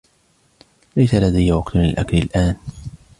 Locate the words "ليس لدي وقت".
0.97-1.75